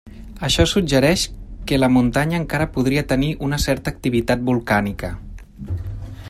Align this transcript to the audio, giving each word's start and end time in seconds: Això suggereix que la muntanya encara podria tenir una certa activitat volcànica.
Això 0.45 0.63
suggereix 0.69 1.25
que 1.71 1.79
la 1.81 1.89
muntanya 1.97 2.39
encara 2.43 2.69
podria 2.79 3.05
tenir 3.13 3.31
una 3.49 3.61
certa 3.67 3.95
activitat 3.97 4.43
volcànica. 4.49 5.13